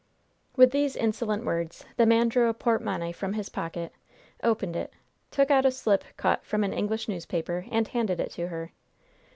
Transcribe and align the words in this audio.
With 0.55 0.71
these 0.71 0.95
insolent 0.95 1.45
words, 1.45 1.85
the 1.97 2.07
man 2.07 2.27
drew 2.27 2.49
a 2.49 2.55
portmonnaie 2.55 3.11
from 3.13 3.33
his 3.33 3.49
pocket, 3.49 3.93
opened 4.41 4.75
it, 4.75 4.91
took 5.29 5.51
out 5.51 5.63
a 5.63 5.69
slip 5.69 6.03
cut 6.17 6.43
from 6.43 6.63
an 6.63 6.73
English 6.73 7.07
newspaper 7.07 7.67
and 7.69 7.87
handed 7.87 8.19
it 8.19 8.31
to 8.31 8.47
her. 8.47 8.71